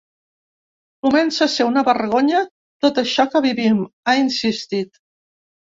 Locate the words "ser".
1.57-1.67